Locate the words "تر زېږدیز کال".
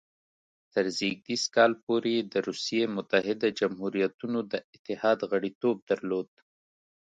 0.73-1.71